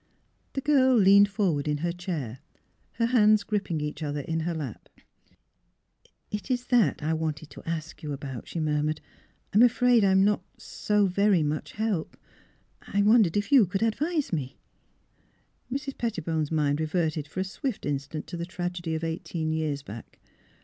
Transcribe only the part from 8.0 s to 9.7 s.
you about," she murmured, "I'm